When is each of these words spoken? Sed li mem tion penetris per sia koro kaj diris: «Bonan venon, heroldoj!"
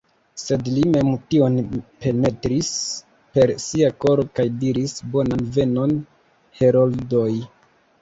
Sed 0.43 0.69
li 0.77 0.85
mem 0.95 1.11
tion 1.33 1.59
penetris 2.05 2.71
per 3.37 3.55
sia 3.67 3.93
koro 4.07 4.27
kaj 4.41 4.49
diris: 4.65 4.99
«Bonan 5.15 5.49
venon, 5.61 5.99
heroldoj!" 6.61 7.33